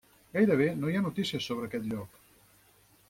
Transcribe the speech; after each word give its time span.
Gairebé 0.37 0.69
no 0.79 0.89
hi 0.93 0.97
ha 0.99 1.03
notícies 1.07 1.49
sobre 1.51 1.69
aquest 1.71 1.89
lloc. 1.93 2.21